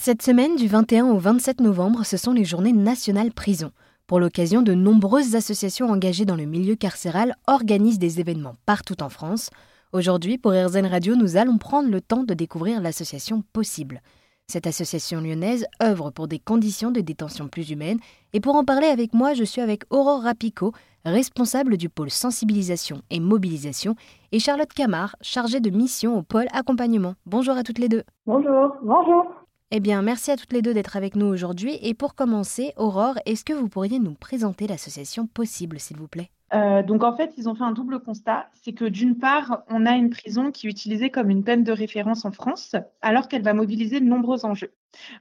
Cette 0.00 0.22
semaine, 0.22 0.54
du 0.54 0.68
21 0.68 1.06
au 1.06 1.18
27 1.18 1.60
novembre, 1.60 2.06
ce 2.06 2.16
sont 2.16 2.32
les 2.32 2.44
journées 2.44 2.72
nationales 2.72 3.32
prison. 3.32 3.72
Pour 4.06 4.20
l'occasion, 4.20 4.62
de 4.62 4.72
nombreuses 4.72 5.34
associations 5.34 5.90
engagées 5.90 6.24
dans 6.24 6.36
le 6.36 6.44
milieu 6.44 6.76
carcéral 6.76 7.34
organisent 7.48 7.98
des 7.98 8.20
événements 8.20 8.54
partout 8.64 9.02
en 9.02 9.08
France. 9.08 9.50
Aujourd'hui, 9.92 10.38
pour 10.38 10.52
RZN 10.52 10.86
Radio, 10.86 11.16
nous 11.16 11.36
allons 11.36 11.58
prendre 11.58 11.90
le 11.90 12.00
temps 12.00 12.22
de 12.22 12.32
découvrir 12.32 12.80
l'association 12.80 13.42
Possible. 13.52 14.00
Cette 14.46 14.68
association 14.68 15.20
lyonnaise 15.20 15.66
œuvre 15.82 16.10
pour 16.10 16.28
des 16.28 16.38
conditions 16.38 16.92
de 16.92 17.00
détention 17.00 17.48
plus 17.48 17.70
humaines. 17.70 17.98
Et 18.32 18.40
pour 18.40 18.54
en 18.54 18.64
parler 18.64 18.86
avec 18.86 19.14
moi, 19.14 19.34
je 19.34 19.42
suis 19.42 19.60
avec 19.60 19.82
Aurore 19.90 20.22
Rapico, 20.22 20.72
responsable 21.04 21.76
du 21.76 21.88
pôle 21.88 22.10
sensibilisation 22.10 23.02
et 23.10 23.18
mobilisation, 23.18 23.96
et 24.30 24.38
Charlotte 24.38 24.72
Camard, 24.72 25.16
chargée 25.22 25.60
de 25.60 25.70
mission 25.70 26.16
au 26.16 26.22
pôle 26.22 26.46
accompagnement. 26.52 27.14
Bonjour 27.26 27.56
à 27.56 27.64
toutes 27.64 27.80
les 27.80 27.88
deux. 27.88 28.04
Bonjour, 28.26 28.76
bonjour. 28.84 29.47
Eh 29.70 29.80
bien, 29.80 30.00
merci 30.00 30.30
à 30.30 30.36
toutes 30.36 30.54
les 30.54 30.62
deux 30.62 30.72
d'être 30.72 30.96
avec 30.96 31.14
nous 31.14 31.26
aujourd'hui. 31.26 31.78
Et 31.82 31.92
pour 31.92 32.14
commencer, 32.14 32.72
Aurore, 32.78 33.18
est-ce 33.26 33.44
que 33.44 33.52
vous 33.52 33.68
pourriez 33.68 33.98
nous 33.98 34.14
présenter 34.14 34.66
l'association 34.66 35.26
Possible, 35.26 35.78
s'il 35.78 35.98
vous 35.98 36.08
plaît? 36.08 36.30
Euh, 36.54 36.82
donc 36.82 37.04
en 37.04 37.14
fait, 37.14 37.34
ils 37.36 37.50
ont 37.50 37.54
fait 37.54 37.64
un 37.64 37.72
double 37.72 38.00
constat, 38.00 38.48
c'est 38.54 38.72
que 38.72 38.86
d'une 38.86 39.18
part, 39.18 39.64
on 39.68 39.84
a 39.84 39.92
une 39.92 40.08
prison 40.08 40.50
qui 40.50 40.66
est 40.66 40.70
utilisée 40.70 41.10
comme 41.10 41.28
une 41.28 41.44
peine 41.44 41.64
de 41.64 41.72
référence 41.72 42.24
en 42.24 42.32
France, 42.32 42.76
alors 43.02 43.28
qu'elle 43.28 43.42
va 43.42 43.52
mobiliser 43.52 44.00
de 44.00 44.06
nombreux 44.06 44.46
enjeux. 44.46 44.72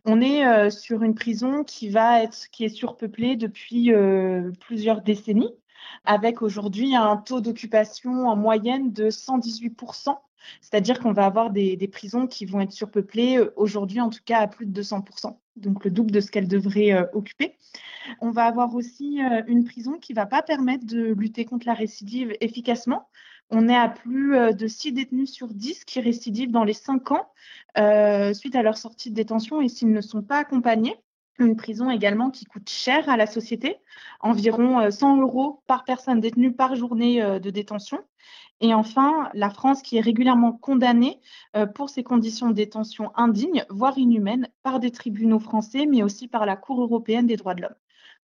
On 0.05 0.21
est 0.21 0.47
euh, 0.47 0.69
sur 0.69 1.03
une 1.03 1.13
prison 1.13 1.66
qui 1.66 1.89
va 1.89 2.23
être, 2.23 2.49
qui 2.49 2.63
est 2.63 2.69
surpeuplée 2.69 3.35
depuis 3.35 3.91
euh, 3.91 4.52
plusieurs 4.61 5.02
décennies, 5.02 5.52
avec 6.05 6.41
aujourd'hui 6.41 6.95
un 6.95 7.17
taux 7.17 7.41
d'occupation 7.41 8.29
en 8.29 8.38
moyenne 8.38 8.93
de 8.93 9.09
118 9.09 9.71
c'est-à-dire 10.61 10.99
qu'on 10.99 11.13
va 11.13 11.25
avoir 11.25 11.51
des, 11.51 11.89
prisons 11.91 12.27
qui 12.27 12.45
vont 12.45 12.59
être 12.59 12.71
surpeuplées, 12.71 13.38
euh, 13.38 13.53
aujourd'hui 13.55 14.01
en 14.01 14.09
tout 14.09 14.19
cas 14.25 14.39
à 14.39 14.47
plus 14.47 14.65
de 14.65 14.81
200%, 14.81 15.38
donc 15.55 15.83
le 15.85 15.91
double 15.91 16.11
de 16.11 16.19
ce 16.19 16.31
qu'elles 16.31 16.47
devraient 16.47 16.93
euh, 16.93 17.05
occuper. 17.13 17.55
On 18.22 18.31
va 18.31 18.45
avoir 18.45 18.75
aussi 18.75 19.22
euh, 19.23 19.41
une 19.47 19.63
prison 19.63 19.94
qui 19.94 20.13
ne 20.13 20.17
va 20.17 20.25
pas 20.25 20.41
permettre 20.41 20.85
de 20.85 21.13
lutter 21.13 21.45
contre 21.45 21.66
la 21.66 21.73
récidive 21.73 22.33
efficacement. 22.41 23.07
On 23.49 23.69
est 23.69 23.77
à 23.77 23.88
plus 23.88 24.35
de 24.53 24.67
6 24.67 24.91
détenus 24.91 25.31
sur 25.31 25.47
10 25.47 25.85
qui 25.85 26.02
récidivent 26.02 26.52
dans 26.52 26.66
les 26.66 26.73
5 26.73 27.11
ans 27.11 27.31
suite 28.33 28.57
à 28.57 28.61
leur 28.61 28.77
sortie 28.77 29.09
de 29.09 29.16
détention 29.16 29.61
et 29.61 29.69
s'ils 29.69 29.94
ne 29.94 30.02
sont 30.02 30.22
pas 30.22 30.39
accompagnés 30.39 30.95
une 31.39 31.55
prison 31.55 31.89
également 31.89 32.29
qui 32.29 32.44
coûte 32.44 32.67
cher 32.67 33.07
à 33.07 33.16
la 33.16 33.25
société, 33.25 33.77
environ 34.19 34.91
100 34.91 35.22
euros 35.22 35.61
par 35.66 35.85
personne 35.85 36.19
détenue 36.19 36.52
par 36.52 36.75
journée 36.75 37.22
de 37.22 37.50
détention. 37.50 38.00
Et 38.59 38.73
enfin, 38.73 39.30
la 39.33 39.50
France 39.50 39.81
qui 39.81 39.97
est 39.97 40.02
régulièrement 40.02 40.52
condamnée 40.52 41.19
euh, 41.55 41.67
pour 41.67 41.89
ses 41.89 42.03
conditions 42.03 42.50
de 42.50 42.55
détention 42.55 43.11
indignes, 43.16 43.66
voire 43.69 43.97
inhumaines, 43.97 44.50
par 44.63 44.80
des 44.80 44.91
tribunaux 44.91 45.39
français, 45.39 45.86
mais 45.86 46.02
aussi 46.02 46.27
par 46.27 46.45
la 46.45 46.55
Cour 46.55 46.81
européenne 46.81 47.28
des 47.28 47.38
droits 47.38 47.53
de 47.53 47.61
l'homme. 47.61 47.75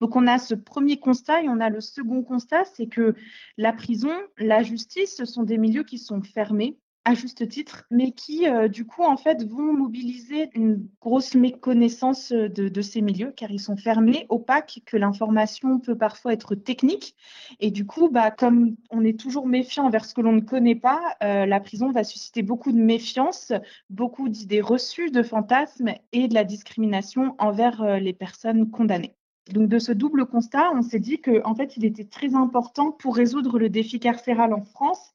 Donc 0.01 0.17
on 0.17 0.27
a 0.27 0.39
ce 0.39 0.55
premier 0.55 0.99
constat 0.99 1.43
et 1.43 1.49
on 1.49 1.61
a 1.61 1.69
le 1.69 1.81
second 1.81 2.23
constat, 2.23 2.65
c'est 2.65 2.89
que 2.89 3.15
la 3.57 3.73
prison, 3.73 4.13
la 4.39 4.63
justice, 4.63 5.17
ce 5.17 5.25
sont 5.25 5.43
des 5.43 5.59
milieux 5.59 5.85
qui 5.85 5.99
sont 5.99 6.23
fermés, 6.23 6.79
à 7.05 7.15
juste 7.15 7.49
titre, 7.49 7.85
mais 7.91 8.13
qui, 8.13 8.49
euh, 8.49 8.69
du 8.69 8.87
coup, 8.87 9.03
en 9.03 9.17
fait, 9.17 9.45
vont 9.45 9.73
mobiliser 9.73 10.51
une 10.55 10.87
grosse 11.01 11.35
méconnaissance 11.35 12.31
euh, 12.33 12.49
de, 12.49 12.83
ces 12.83 13.01
milieux, 13.01 13.33
car 13.37 13.51
ils 13.51 13.61
sont 13.61 13.77
fermés, 13.77 14.27
opaques, 14.29 14.83
que 14.87 14.97
l'information 14.97 15.81
peut 15.81 15.97
parfois 15.97 16.33
être 16.33 16.55
technique. 16.55 17.17
Et 17.59 17.71
du 17.73 17.87
coup, 17.87 18.09
bah, 18.09 18.31
comme 18.31 18.77
on 18.91 19.05
est 19.05 19.19
toujours 19.19 19.49
méfiant 19.49 19.87
envers 19.87 20.05
ce 20.05 20.15
que 20.15 20.21
l'on 20.21 20.33
ne 20.33 20.41
connaît 20.41 20.77
pas, 20.77 21.17
euh, 21.25 21.45
la 21.45 21.59
prison 21.59 21.91
va 21.91 22.05
susciter 22.05 22.43
beaucoup 22.43 22.71
de 22.71 22.81
méfiance, 22.81 23.53
beaucoup 23.91 24.29
d'idées 24.29 24.61
reçues, 24.61 25.11
de 25.11 25.23
fantasmes 25.25 25.95
et 26.13 26.29
de 26.29 26.35
la 26.35 26.45
discrimination 26.45 27.35
envers 27.39 27.99
les 27.99 28.13
personnes 28.13 28.71
condamnées. 28.71 29.15
Donc 29.51 29.69
de 29.69 29.79
ce 29.81 29.91
double 29.91 30.27
constat, 30.27 30.71
on 30.73 30.83
s'est 30.83 31.01
dit 31.01 31.21
qu'en 31.21 31.51
en 31.51 31.55
fait, 31.55 31.77
il 31.77 31.85
était 31.85 32.05
très 32.05 32.35
important 32.35 32.93
pour 32.93 33.17
résoudre 33.17 33.59
le 33.59 33.69
défi 33.69 33.99
carcéral 33.99 34.55
en 34.55 34.63
France 34.63 35.13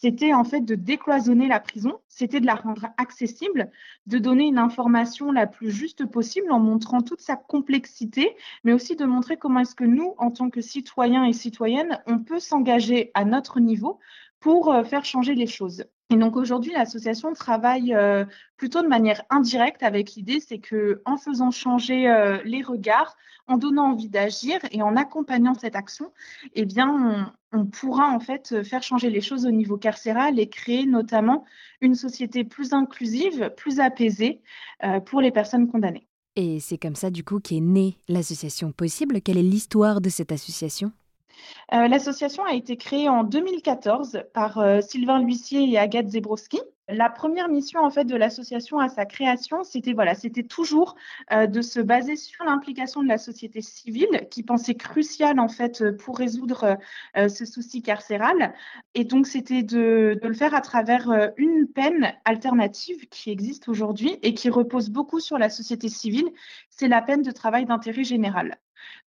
c'était 0.00 0.32
en 0.32 0.44
fait 0.44 0.60
de 0.60 0.76
décloisonner 0.76 1.48
la 1.48 1.58
prison, 1.58 1.98
c'était 2.08 2.38
de 2.40 2.46
la 2.46 2.54
rendre 2.54 2.86
accessible, 2.98 3.70
de 4.06 4.18
donner 4.18 4.44
une 4.44 4.58
information 4.58 5.32
la 5.32 5.48
plus 5.48 5.72
juste 5.72 6.06
possible 6.06 6.52
en 6.52 6.60
montrant 6.60 7.00
toute 7.00 7.20
sa 7.20 7.34
complexité, 7.34 8.36
mais 8.62 8.72
aussi 8.72 8.94
de 8.94 9.04
montrer 9.04 9.36
comment 9.38 9.60
est-ce 9.60 9.74
que 9.74 9.84
nous, 9.84 10.14
en 10.18 10.30
tant 10.30 10.50
que 10.50 10.60
citoyens 10.60 11.24
et 11.24 11.32
citoyennes, 11.32 12.00
on 12.06 12.20
peut 12.20 12.38
s'engager 12.38 13.10
à 13.14 13.24
notre 13.24 13.58
niveau 13.58 13.98
pour 14.38 14.72
euh, 14.72 14.84
faire 14.84 15.04
changer 15.04 15.34
les 15.34 15.48
choses. 15.48 15.84
Et 16.10 16.16
donc 16.16 16.36
aujourd'hui, 16.36 16.72
l'association 16.72 17.34
travaille 17.34 17.94
euh, 17.94 18.24
plutôt 18.56 18.82
de 18.82 18.88
manière 18.88 19.22
indirecte 19.28 19.82
avec 19.82 20.14
l'idée, 20.14 20.40
c'est 20.40 20.58
que 20.58 21.02
en 21.04 21.18
faisant 21.18 21.50
changer 21.50 22.08
euh, 22.08 22.38
les 22.44 22.62
regards, 22.62 23.14
en 23.46 23.56
donnant 23.56 23.92
envie 23.92 24.08
d'agir 24.08 24.58
et 24.70 24.82
en 24.82 24.96
accompagnant 24.96 25.54
cette 25.54 25.74
action, 25.74 26.12
eh 26.54 26.64
bien, 26.64 27.32
on, 27.52 27.64
pourra 27.66 28.08
en 28.08 28.20
fait 28.20 28.62
faire 28.62 28.82
changer 28.82 29.10
les 29.10 29.22
choses 29.22 29.46
au 29.46 29.50
niveau 29.50 29.78
carcéral 29.78 30.38
et 30.38 30.48
créer 30.48 30.84
notamment 30.84 31.44
une 31.80 31.94
société 31.94 32.44
plus 32.44 32.74
inclusive, 32.74 33.50
plus 33.56 33.80
apaisée 33.80 34.42
euh, 34.84 35.00
pour 35.00 35.20
les 35.20 35.30
personnes 35.30 35.66
condamnées. 35.66 36.06
Et 36.36 36.60
c'est 36.60 36.78
comme 36.78 36.94
ça 36.94 37.10
du 37.10 37.24
coup 37.24 37.40
qu'est 37.40 37.60
née 37.60 37.98
l'association 38.06 38.70
Possible. 38.70 39.20
Quelle 39.22 39.38
est 39.38 39.42
l'histoire 39.42 40.00
de 40.00 40.08
cette 40.08 40.30
association? 40.30 40.92
L'association 41.70 42.44
a 42.44 42.54
été 42.54 42.76
créée 42.76 43.08
en 43.08 43.24
2014 43.24 44.22
par 44.32 44.58
euh, 44.58 44.80
Sylvain 44.80 45.20
Luissier 45.20 45.70
et 45.70 45.78
Agathe 45.78 46.08
Zebrowski. 46.08 46.60
La 46.88 47.10
première 47.10 47.48
mission 47.50 47.80
en 47.80 47.90
fait 47.90 48.06
de 48.06 48.16
l'association 48.16 48.78
à 48.78 48.88
sa 48.88 49.04
création, 49.04 49.62
c'était 49.62 49.92
toujours 50.44 50.96
euh, 51.32 51.46
de 51.46 51.60
se 51.60 51.80
baser 51.80 52.16
sur 52.16 52.46
l'implication 52.46 53.02
de 53.02 53.08
la 53.08 53.18
société 53.18 53.60
civile, 53.60 54.26
qui 54.30 54.42
pensait 54.42 54.74
cruciale 54.74 55.38
en 55.38 55.48
fait 55.48 55.84
pour 55.98 56.16
résoudre 56.16 56.78
ce 57.14 57.44
souci 57.44 57.82
carcéral. 57.82 58.54
Et 58.94 59.04
donc 59.04 59.26
c'était 59.26 59.62
de, 59.62 60.18
le 60.22 60.34
faire 60.34 60.54
à 60.54 60.62
travers 60.62 61.30
une 61.36 61.66
peine 61.66 62.14
alternative 62.24 63.06
qui 63.10 63.30
existe 63.30 63.68
aujourd'hui 63.68 64.16
et 64.22 64.32
qui 64.32 64.48
repose 64.48 64.88
beaucoup 64.88 65.20
sur 65.20 65.36
la 65.36 65.50
société 65.50 65.90
civile. 65.90 66.30
C'est 66.70 66.88
la 66.88 67.02
peine 67.02 67.22
de 67.22 67.30
travail 67.30 67.66
d'intérêt 67.66 68.04
général. 68.04 68.58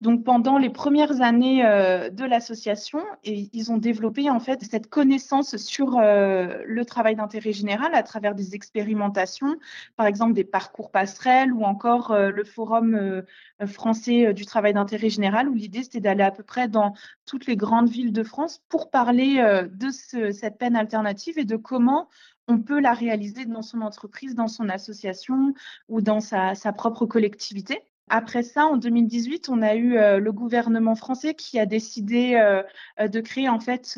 Donc 0.02 0.24
pendant 0.24 0.58
les 0.58 0.70
premières 0.70 1.22
années 1.22 1.64
euh, 1.66 2.10
de 2.10 2.26
l'association, 2.26 3.00
ils 3.24 3.72
ont 3.72 3.78
développé 3.78 4.30
en 4.30 4.40
fait 4.40 4.64
cette 4.64 4.88
connaissance 4.88 5.58
sur 5.58 5.98
euh, 5.98 6.58
le 6.66 6.86
travail 6.86 7.16
d'intérêt 7.16 7.52
général 7.52 7.94
à 7.94 8.02
travers 8.02 8.34
des 8.34 8.56
expérimentations, 8.56 9.56
par 9.98 10.08
exemple 10.08 10.34
des 10.34 10.44
parcours 10.44 10.90
passerelles 10.90 11.54
ou 11.54 11.64
encore 11.64 12.12
euh, 12.12 12.32
le 12.32 12.44
forum 12.44 13.24
français 13.68 14.34
du 14.34 14.46
travail 14.46 14.74
d'intérêt 14.74 15.10
général 15.10 15.48
où 15.48 15.54
l'idée 15.54 15.84
c'était 15.84 16.00
d'aller 16.00 16.24
à 16.24 16.32
peu 16.32 16.44
près 16.44 16.68
dans 16.68 16.94
toutes 17.26 17.46
les 17.46 17.56
grandes 17.56 17.90
villes 17.90 18.14
de 18.14 18.24
France 18.24 18.64
pour 18.70 18.90
parler 18.90 19.42
de 19.72 19.90
cette 19.90 20.58
peine 20.58 20.76
alternative 20.76 21.38
et 21.38 21.46
de 21.46 21.56
comment 21.56 22.08
on 22.48 22.60
peut 22.60 22.80
la 22.80 22.94
réaliser 22.94 23.46
dans 23.46 23.62
son 23.62 23.82
entreprise, 23.82 24.36
dans 24.36 24.48
son 24.48 24.68
association 24.70 25.54
ou 25.90 26.02
dans 26.02 26.20
sa 26.20 26.74
propre 26.74 27.06
collectivité. 27.06 27.84
Après 28.14 28.44
ça, 28.44 28.66
en 28.66 28.76
2018, 28.76 29.48
on 29.48 29.62
a 29.62 29.74
eu 29.74 29.96
euh, 29.98 30.20
le 30.20 30.34
gouvernement 30.34 30.96
français 30.96 31.34
qui 31.34 31.58
a 31.58 31.66
décidé 31.66 32.34
euh, 32.36 32.62
euh, 33.00 33.08
de 33.08 33.22
créer 33.22 33.48
en 33.48 33.62
fait 33.62 33.98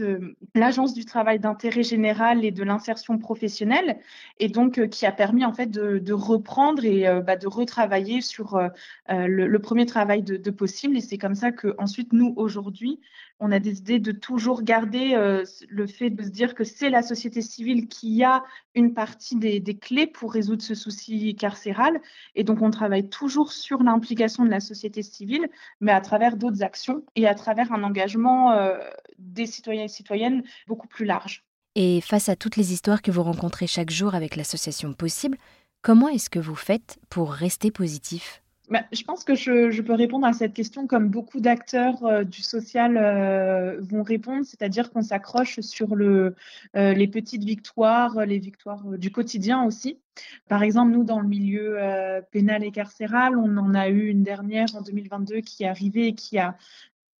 l'agence 0.53 0.93
du 0.93 1.03
travail 1.03 1.39
d'intérêt 1.39 1.81
général 1.81 2.45
et 2.45 2.51
de 2.51 2.63
l'insertion 2.63 3.17
professionnelle, 3.17 3.97
et 4.39 4.49
donc 4.49 4.87
qui 4.89 5.07
a 5.07 5.11
permis 5.11 5.43
en 5.45 5.51
fait 5.51 5.65
de, 5.65 6.13
reprendre 6.13 6.85
et 6.85 7.07
bah, 7.25 7.37
de 7.37 7.47
retravailler 7.47 8.21
sur 8.21 8.61
le, 9.09 9.57
premier 9.57 9.87
travail 9.87 10.21
de 10.21 10.51
possible. 10.51 10.95
Et 10.95 11.01
c'est 11.01 11.17
comme 11.17 11.33
ça 11.33 11.51
que 11.51 11.73
ensuite 11.79 12.13
nous 12.13 12.33
aujourd'hui, 12.37 12.99
on 13.39 13.51
a 13.51 13.59
décidé 13.59 13.99
de 13.99 14.11
toujours 14.11 14.63
garder 14.63 15.13
euh, 15.15 15.43
le 15.67 15.87
fait 15.87 16.09
de 16.09 16.23
se 16.23 16.29
dire 16.29 16.55
que 16.55 16.63
c'est 16.63 16.89
la 16.89 17.01
société 17.01 17.41
civile 17.41 17.87
qui 17.87 18.23
a 18.23 18.43
une 18.75 18.93
partie 18.93 19.35
des, 19.35 19.61
clés 19.77 20.07
pour 20.07 20.33
résoudre 20.33 20.61
ce 20.61 20.75
souci 20.75 21.35
carcéral. 21.35 21.99
Et 22.35 22.43
donc, 22.43 22.61
on 22.61 22.71
travaille 22.71 23.09
toujours 23.09 23.51
sur 23.51 23.83
l'implication 23.83 24.45
de 24.45 24.49
la 24.49 24.59
société 24.59 25.03
civile, 25.03 25.49
mais 25.81 25.91
à 25.91 26.01
travers 26.01 26.37
d'autres 26.37 26.63
actions 26.63 27.03
et 27.15 27.27
à 27.27 27.35
travers 27.35 27.71
un 27.71 27.83
engagement 27.83 28.51
euh, 28.51 28.77
des 29.17 29.45
citoyens 29.45 29.85
et 29.85 29.89
citoyennes 29.89 30.43
beaucoup 30.67 30.87
plus 30.87 31.05
large. 31.05 31.43
Et 31.75 32.01
face 32.01 32.29
à 32.29 32.35
toutes 32.35 32.55
les 32.55 32.71
histoires 32.71 33.01
que 33.01 33.11
vous 33.11 33.23
rencontrez 33.23 33.67
chaque 33.67 33.89
jour 33.89 34.13
avec 34.13 34.35
l'association 34.35 34.93
Possible, 34.93 35.37
comment 35.81 36.07
est-ce 36.07 36.29
que 36.29 36.39
vous 36.39 36.55
faites 36.55 36.99
pour 37.09 37.31
rester 37.31 37.71
positif? 37.71 38.42
Bah, 38.73 38.85
je 38.91 39.03
pense 39.03 39.23
que 39.23 39.35
je, 39.35 39.81
peux 39.83 39.93
répondre 39.93 40.25
à 40.25 40.33
cette 40.33 40.55
question 40.55 40.87
comme 40.87 41.07
beaucoup 41.07 41.39
d'acteurs 41.39 42.03
euh, 42.05 42.23
du 42.23 42.41
social 42.41 42.97
euh, 42.97 43.79
vont 43.81 44.01
répondre, 44.01 44.43
c'est-à-dire 44.47 44.91
qu'on 44.91 45.03
s'accroche 45.03 45.59
sur 45.59 45.93
euh, 45.93 46.31
les 46.73 47.07
petites 47.07 47.43
victoires, 47.43 48.25
les 48.25 48.39
victoires 48.39 48.83
du 48.97 49.11
quotidien 49.11 49.63
aussi. 49.63 49.99
Par 50.49 50.63
exemple, 50.63 50.91
nous, 50.91 51.03
dans 51.03 51.19
le 51.19 51.27
milieu 51.27 51.77
pénal 52.31 52.63
et 52.63 52.71
carcéral, 52.71 53.37
on 53.37 53.57
en 53.57 53.75
a 53.75 53.89
eu 53.89 54.07
une 54.07 54.23
dernière 54.23 54.75
en 54.75 54.81
2022 54.81 55.41
qui 55.41 55.63
est 55.63 55.67
arrivée 55.67 56.07
et 56.07 56.15
qui 56.15 56.39
a 56.39 56.57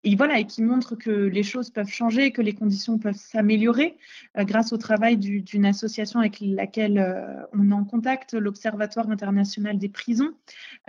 et 0.05 0.15
voilà, 0.17 0.39
et 0.39 0.45
qui 0.45 0.61
montre 0.61 0.95
que 0.95 1.09
les 1.09 1.43
choses 1.43 1.69
peuvent 1.69 1.89
changer, 1.89 2.31
que 2.31 2.41
les 2.41 2.53
conditions 2.53 2.97
peuvent 2.97 3.15
s'améliorer 3.15 3.97
euh, 4.37 4.43
grâce 4.43 4.73
au 4.73 4.77
travail 4.77 5.15
d'une 5.17 5.65
association 5.65 6.19
avec 6.19 6.39
laquelle 6.41 6.99
euh, 6.99 7.45
on 7.53 7.71
est 7.71 7.73
en 7.73 7.85
contact, 7.85 8.33
l'Observatoire 8.33 9.09
international 9.09 9.77
des 9.77 9.87
prisons. 9.87 10.31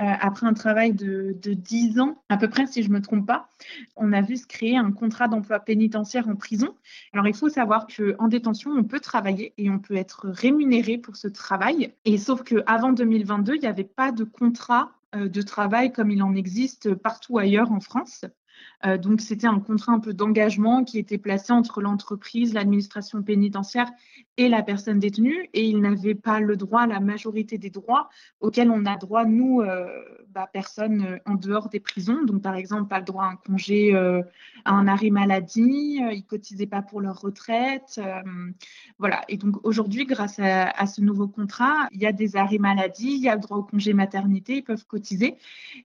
Euh, 0.01 0.05
après 0.21 0.47
un 0.47 0.55
travail 0.55 0.95
de, 0.95 1.37
de 1.41 1.55
10 1.55 2.01
ans, 2.01 2.23
à 2.29 2.37
peu 2.37 2.49
près, 2.49 2.67
si 2.67 2.83
je 2.83 2.89
ne 2.89 2.95
me 2.95 3.01
trompe 3.01 3.25
pas, 3.25 3.49
on 3.95 4.13
a 4.13 4.21
vu 4.21 4.37
se 4.37 4.49
créer 4.49 4.77
un 4.77 4.91
contrat 4.91 5.29
d'emploi 5.29 5.61
pénitentiaire 5.61 6.29
en 6.29 6.35
prison. 6.35 6.75
Alors, 7.13 7.29
il 7.29 7.35
faut 7.35 7.49
savoir 7.49 7.87
qu'en 7.87 8.27
détention, 8.27 8.73
on 8.73 8.83
peut 8.83 9.01
travailler 9.01 9.55
et 9.59 9.71
on 9.71 9.79
peut 9.79 9.95
être 9.95 10.29
rémunéré 10.29 10.99
pour 10.99 11.15
ce 11.15 11.29
travail. 11.29 11.93
Et 12.05 12.19
sauf 12.19 12.43
qu'avant 12.43 12.93
2022, 12.93 13.55
il 13.55 13.61
n'y 13.61 13.69
avait 13.69 13.85
pas 13.85 14.11
de 14.11 14.25
contrat 14.25 14.91
de 15.17 15.43
travail 15.43 15.93
comme 15.93 16.11
il 16.11 16.25
en 16.25 16.35
existe 16.35 16.93
partout 16.95 17.39
ailleurs 17.39 17.71
en 17.71 17.79
France. 17.79 18.25
Euh, 18.87 18.99
donc, 18.99 19.21
c'était 19.21 19.47
un 19.47 19.61
contrat 19.61 19.93
un 19.93 20.01
peu 20.01 20.13
d'engagement 20.13 20.85
qui 20.85 20.99
était 20.99 21.19
placé 21.19 21.53
entre 21.53 21.81
l'entreprise, 21.81 22.55
l'administration 22.55 23.23
pénitentiaire 23.23 23.91
et 24.37 24.49
la 24.49 24.63
personne 24.63 24.99
détenue. 24.99 25.49
Et 25.53 25.65
il 25.65 25.81
n'avait 25.81 26.15
pas 26.15 26.41
le 26.41 26.57
droit 26.57 26.87
la 26.87 27.01
majorité 27.01 27.59
des 27.59 27.71
droits 27.71 28.09
auxquels 28.41 28.71
on 28.71 28.85
a 28.87 28.97
droit, 28.97 29.25
nous, 29.25 29.61
euh, 29.61 29.87
bah, 30.35 30.49
personnes 30.53 31.03
euh, 31.03 31.19
en 31.27 31.35
dehors 31.35 31.69
des 31.69 31.81
prisons. 31.81 32.25
Donc, 32.25 32.43
par 32.43 32.57
exemple, 32.57 32.89
pas 32.89 32.99
le 32.99 33.05
droit 33.05 33.25
à 33.25 33.29
un 33.29 33.37
congé, 33.37 33.95
à 34.65 34.73
un 34.73 34.87
arrêt 34.89 35.11
maladie. 35.11 36.01
ils 36.01 36.17
ne 36.17 36.23
cotisaient 36.23 36.67
pas 36.67 36.83
pour 36.83 37.01
leur 37.01 37.21
retraite. 37.21 38.01
voilà. 38.99 39.23
Et 39.29 39.37
donc, 39.37 39.57
aujourd'hui, 39.65 40.07
grâce 40.07 40.39
à, 40.39 40.69
à, 40.71 40.87
ce 40.87 41.01
nouveau 41.01 41.29
contrat, 41.29 41.89
il 41.93 42.01
y 42.01 42.07
a 42.07 42.13
des 42.13 42.37
arrêts 42.37 42.59
maladie, 42.59 43.13
il 43.13 43.23
y 43.23 43.29
a 43.29 43.35
le 43.35 43.41
droit 43.41 43.59
au 43.59 43.63
congé 43.63 43.93
maternité, 43.93 44.57
ils 44.57 44.65
peuvent 44.65 44.87
cotiser. 44.87 45.37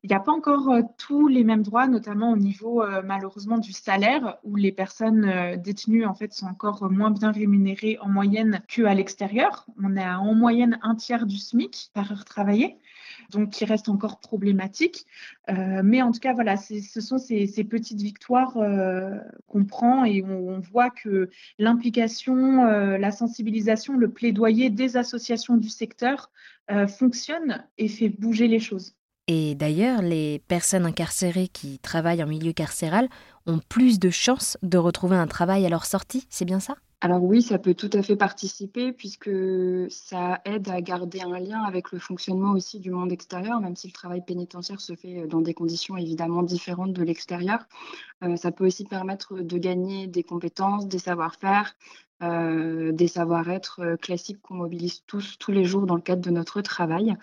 Il 0.03 0.09
n'y 0.09 0.15
a 0.15 0.19
pas 0.19 0.31
encore 0.31 0.69
tous 0.97 1.27
les 1.27 1.43
mêmes 1.43 1.63
droits, 1.63 1.87
notamment 1.87 2.31
au 2.31 2.37
niveau 2.37 2.83
euh, 2.83 3.01
malheureusement 3.05 3.57
du 3.57 3.71
salaire 3.71 4.37
où 4.43 4.55
les 4.55 4.71
personnes 4.71 5.25
euh, 5.25 5.55
détenues 5.57 6.05
en 6.05 6.13
fait 6.13 6.33
sont 6.33 6.47
encore 6.47 6.89
moins 6.91 7.11
bien 7.11 7.31
rémunérées 7.31 7.97
en 8.01 8.09
moyenne 8.09 8.61
qu'à 8.67 8.93
l'extérieur. 8.93 9.65
On 9.81 9.95
à 9.97 10.17
en 10.17 10.33
moyenne 10.33 10.79
un 10.81 10.95
tiers 10.95 11.25
du 11.25 11.37
SMIC 11.37 11.91
par 11.93 12.11
heure 12.11 12.25
travaillée, 12.25 12.77
donc 13.29 13.51
qui 13.51 13.65
reste 13.65 13.89
encore 13.89 14.19
problématique. 14.19 15.05
Euh, 15.49 15.81
mais 15.83 16.01
en 16.01 16.11
tout 16.11 16.19
cas, 16.19 16.33
voilà, 16.33 16.57
ce 16.57 17.01
sont 17.01 17.17
ces, 17.17 17.47
petites 17.63 18.01
victoires 18.01 18.57
qu'on 19.47 19.65
prend 19.65 20.05
et 20.05 20.23
on, 20.23 20.59
voit 20.59 20.89
que 20.89 21.29
l'implication, 21.57 22.63
la 22.65 23.11
sensibilisation, 23.11 23.97
le 23.97 24.09
plaidoyer 24.09 24.69
des 24.69 24.97
associations 24.97 25.57
du 25.57 25.69
secteur 25.69 26.31
fonctionne 26.87 27.63
et 27.77 27.87
fait 27.87 28.09
bouger 28.09 28.47
les 28.47 28.59
choses. 28.59 28.93
Et 29.31 29.53
d'ailleurs, 29.53 30.01
les 30.01 30.39
personnes 30.47 30.87
incarcérées 30.87 31.49
qui 31.49 31.77
travaillent 31.77 32.23
en 32.23 32.27
milieu 32.27 32.51
carcéral 32.51 33.07
ont 33.45 33.59
plus 33.69 33.99
de 33.99 34.09
chances 34.09 34.57
de 34.63 34.79
retrouver 34.79 35.17
un 35.17 35.27
travail 35.27 35.67
à 35.67 35.69
leur 35.69 35.85
sortie, 35.85 36.25
c'est 36.31 36.45
bien 36.45 36.59
ça? 36.59 36.77
Alors 37.01 37.23
oui, 37.23 37.41
ça 37.41 37.57
peut 37.57 37.75
tout 37.75 37.89
à 37.93 38.03
fait 38.03 38.17
participer 38.17 38.91
puisque 38.91 39.31
ça 39.89 40.41
aide 40.43 40.67
à 40.67 40.81
garder 40.81 41.21
un 41.21 41.39
lien 41.39 41.63
avec 41.63 41.93
le 41.93 41.99
fonctionnement 41.99 42.51
aussi 42.51 42.81
du 42.81 42.91
monde 42.91 43.13
extérieur, 43.13 43.61
même 43.61 43.77
si 43.77 43.87
le 43.87 43.93
travail 43.93 44.21
pénitentiaire 44.25 44.81
se 44.81 44.95
fait 44.95 45.25
dans 45.25 45.39
des 45.39 45.53
conditions 45.53 45.95
évidemment 45.95 46.43
différentes 46.43 46.91
de 46.91 47.01
l'extérieur. 47.01 47.59
Euh, 48.21 48.35
ça 48.35 48.51
peut 48.51 48.65
aussi 48.65 48.83
permettre 48.83 49.39
de 49.39 49.57
gagner 49.57 50.07
des 50.07 50.23
compétences, 50.23 50.89
des 50.89 50.99
savoir-faire, 50.99 51.73
euh, 52.21 52.91
des 52.91 53.07
savoir-être 53.07 53.79
euh, 53.79 53.95
classiques 53.95 54.41
qu'on 54.41 54.55
mobilise 54.55 55.05
tous, 55.07 55.37
tous 55.39 55.53
les 55.53 55.63
jours 55.63 55.85
dans 55.85 55.95
le 55.95 56.01
cadre 56.01 56.21
de 56.21 56.31
notre 56.31 56.59
travail. 56.59 57.15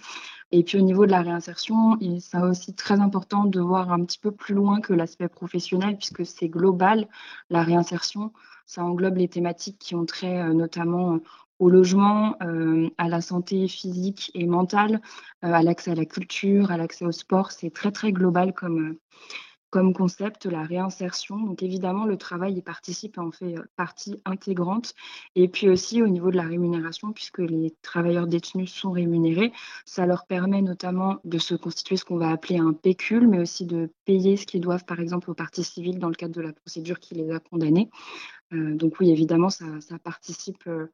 Et 0.53 0.65
puis 0.65 0.79
au 0.79 0.83
niveau 0.83 1.05
de 1.05 1.11
la 1.11 1.21
réinsertion, 1.21 1.99
c'est 2.21 2.39
aussi 2.39 2.73
très 2.73 2.99
important 3.01 3.45
de 3.45 3.61
voir 3.61 3.93
un 3.93 4.03
petit 4.07 4.19
peu 4.19 4.31
plus 4.31 4.55
loin 4.55 4.81
que 4.81 4.95
l'aspect 4.95 5.29
professionnel, 5.29 5.99
puisque 5.99 6.25
c'est 6.25 6.49
global. 6.49 7.09
La 7.51 7.63
réinsertion, 7.63 8.33
ça 8.67 8.85
englobe 8.85 9.17
les 9.17 9.29
thématiques 9.29 9.79
qui 9.79 9.95
ont 9.95 10.05
trait 10.05 10.43
euh, 10.43 10.53
notamment 10.53 11.21
au 11.59 11.71
logement, 11.71 12.37
à 12.99 13.09
la 13.09 13.23
santé 13.23 13.67
physique 13.67 14.31
et 14.35 14.45
mentale, 14.45 15.01
à 15.41 15.63
l'accès 15.63 15.93
à 15.93 15.95
la 15.95 16.05
culture, 16.05 16.71
à 16.71 16.77
l'accès 16.77 17.07
au 17.07 17.13
sport. 17.13 17.51
C'est 17.51 17.71
très 17.71 17.93
très 17.93 18.13
global 18.13 18.53
comme, 18.53 18.99
comme 19.71 19.93
concept 19.93 20.47
la 20.47 20.63
réinsertion. 20.63 21.39
Donc 21.39 21.63
évidemment, 21.63 22.05
le 22.07 22.17
travail 22.17 22.55
y 22.55 22.63
participe 22.63 23.19
en 23.19 23.31
fait 23.31 23.59
euh, 23.59 23.65
partie 23.77 24.21
intégrante. 24.25 24.95
Et 25.35 25.49
puis 25.49 25.69
aussi 25.69 26.03
au 26.03 26.09
niveau 26.09 26.31
de 26.31 26.37
la 26.37 26.45
rémunération, 26.45 27.13
puisque 27.13 27.41
les 27.41 27.75
travailleurs 27.83 28.27
détenus 28.27 28.73
sont 28.73 28.91
rémunérés, 28.91 29.53
ça 29.85 30.07
leur 30.07 30.27
permet 30.27 30.63
notamment 30.63 31.17
de 31.25 31.39
se 31.39 31.55
constituer 31.55 31.97
ce 31.97 32.05
qu'on 32.05 32.17
va 32.17 32.31
appeler 32.31 32.59
un 32.59 32.73
pécule, 32.73 33.29
mais 33.29 33.39
aussi 33.39 33.67
de 33.67 33.91
payer 34.05 34.37
ce 34.37 34.47
qu'ils 34.47 34.61
doivent 34.61 34.85
par 34.85 35.01
exemple 35.01 35.31
aux 35.31 35.35
parties 35.35 35.65
civiles 35.65 35.99
dans 35.99 36.09
le 36.09 36.15
cadre 36.15 36.35
de 36.35 36.43
la 36.43 36.53
procédure 36.53 37.01
qui 37.01 37.15
les 37.15 37.31
a 37.31 37.41
condamnés. 37.41 37.91
Euh, 38.53 38.75
donc 38.75 39.01
oui, 39.01 39.11
évidemment, 39.11 39.51
ça, 39.51 39.67
participe 40.03 40.67
euh, 40.67 40.89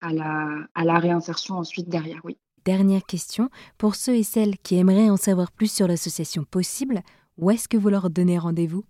à, 0.00 0.12
la, 0.12 0.66
à 0.74 0.84
la 0.84 0.98
réinsertion 0.98 1.56
ensuite 1.56 1.88
derrière, 1.88 2.20
oui. 2.24 2.38
Dernière 2.64 3.04
question, 3.04 3.50
pour 3.76 3.94
ceux 3.94 4.14
et 4.14 4.22
celles 4.22 4.56
qui 4.58 4.76
aimeraient 4.76 5.10
en 5.10 5.18
savoir 5.18 5.52
plus 5.52 5.70
sur 5.70 5.86
l'association 5.86 6.44
Possible, 6.44 7.02
où 7.36 7.50
est-ce 7.50 7.68
que 7.68 7.76
vous 7.76 7.90
leur 7.90 8.08
donnez 8.08 8.38
rendez-vous? 8.38 8.84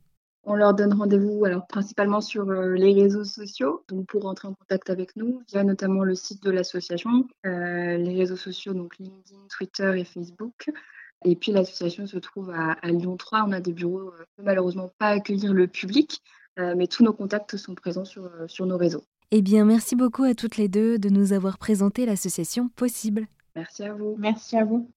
On 0.46 0.56
leur 0.56 0.74
donne 0.74 0.92
rendez-vous 0.92 1.44
alors 1.46 1.66
principalement 1.66 2.20
sur 2.20 2.50
euh, 2.50 2.74
les 2.74 2.92
réseaux 2.92 3.24
sociaux, 3.24 3.82
donc 3.88 4.06
pour 4.06 4.24
rentrer 4.24 4.46
en 4.46 4.54
contact 4.54 4.90
avec 4.90 5.16
nous, 5.16 5.42
via 5.48 5.64
notamment 5.64 6.04
le 6.04 6.14
site 6.14 6.42
de 6.42 6.50
l'association, 6.50 7.26
euh, 7.46 7.96
les 7.96 8.14
réseaux 8.14 8.36
sociaux 8.36 8.74
donc 8.74 8.98
LinkedIn, 8.98 9.40
Twitter 9.48 9.92
et 9.96 10.04
Facebook. 10.04 10.70
Et 11.24 11.34
puis 11.34 11.50
l'association 11.52 12.06
se 12.06 12.18
trouve 12.18 12.50
à, 12.50 12.76
Lyon 12.84 13.16
3. 13.16 13.44
On 13.48 13.52
a 13.52 13.60
des 13.60 13.72
bureaux, 13.72 14.10
euh, 14.10 14.24
malheureusement 14.42 14.92
pas 14.98 15.08
accueillir 15.08 15.54
le 15.54 15.66
public, 15.66 16.20
mais 16.56 16.86
tous 16.86 17.02
nos 17.02 17.12
contacts 17.12 17.56
sont 17.56 17.74
présents 17.74 18.04
sur, 18.04 18.30
sur 18.46 18.66
nos 18.66 18.76
réseaux. 18.76 19.04
Eh 19.30 19.42
bien, 19.42 19.64
merci 19.64 19.96
beaucoup 19.96 20.22
à 20.22 20.34
toutes 20.34 20.56
les 20.56 20.68
deux 20.68 20.98
de 20.98 21.08
nous 21.08 21.32
avoir 21.32 21.58
présenté 21.58 22.06
l'association 22.06 22.68
Possible. 22.68 23.26
Merci 23.56 23.84
à 23.84 23.92
vous. 23.94 24.16
Merci 24.18 24.56
à 24.56 24.64
vous. 24.64 24.88